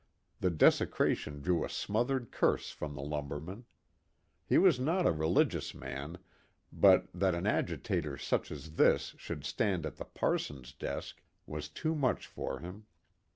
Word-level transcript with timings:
The 0.39 0.49
desecration 0.49 1.41
drew 1.41 1.63
a 1.63 1.69
smothered 1.69 2.31
curse 2.31 2.71
from 2.71 2.95
the 2.95 3.03
lumberman. 3.03 3.65
He 4.47 4.57
was 4.57 4.79
not 4.79 5.05
a 5.05 5.11
religious 5.11 5.75
man, 5.75 6.17
but 6.73 7.07
that 7.13 7.35
an 7.35 7.45
agitator 7.45 8.17
such 8.17 8.49
as 8.51 8.77
this 8.77 9.13
should 9.19 9.45
stand 9.45 9.85
at 9.85 9.97
the 9.97 10.05
parson's 10.05 10.73
desk 10.73 11.21
was 11.45 11.69
too 11.69 11.93
much 11.93 12.25
for 12.25 12.61
him. 12.61 12.87